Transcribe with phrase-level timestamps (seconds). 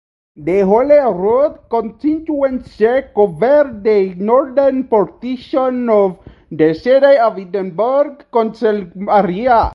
[0.35, 6.17] The Holyrood constituency covered a northern portion of
[6.49, 9.69] the City of Edinburgh council area.